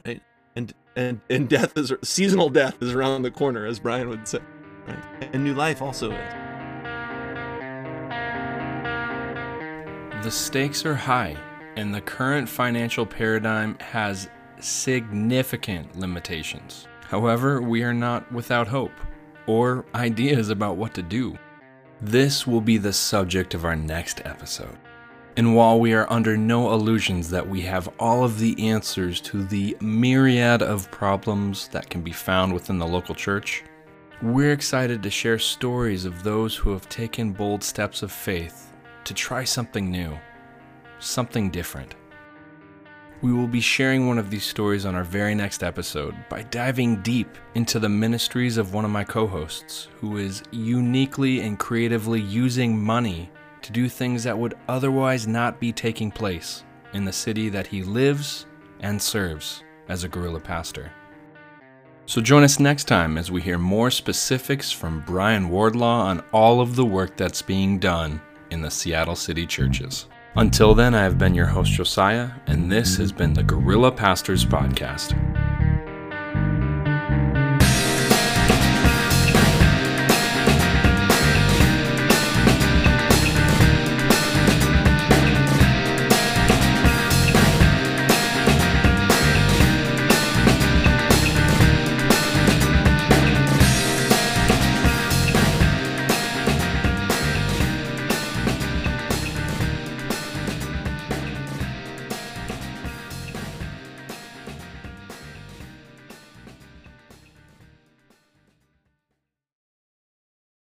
[0.06, 0.22] right?
[0.56, 4.40] and and and death is seasonal death is around the corner, as Brian would say,
[4.88, 5.30] right?
[5.34, 6.34] And new life also is.
[10.24, 11.36] The stakes are high,
[11.76, 14.30] and the current financial paradigm has
[14.60, 16.88] significant limitations.
[17.08, 18.92] However, we are not without hope
[19.48, 21.38] or ideas about what to do.
[22.00, 24.78] This will be the subject of our next episode.
[25.38, 29.44] And while we are under no illusions that we have all of the answers to
[29.46, 33.64] the myriad of problems that can be found within the local church,
[34.22, 38.74] we're excited to share stories of those who have taken bold steps of faith
[39.06, 40.18] to try something new,
[41.00, 41.96] something different.
[43.22, 47.02] We will be sharing one of these stories on our very next episode by diving
[47.04, 52.20] deep into the ministries of one of my co hosts who is uniquely and creatively
[52.20, 53.30] using money
[53.62, 57.84] to do things that would otherwise not be taking place in the city that he
[57.84, 58.46] lives
[58.80, 60.92] and serves as a guerrilla pastor.
[62.06, 66.60] So join us next time as we hear more specifics from Brian Wardlaw on all
[66.60, 70.08] of the work that's being done in the Seattle City churches.
[70.36, 74.46] Until then, I have been your host, Josiah, and this has been the Guerrilla Pastors
[74.46, 75.51] Podcast.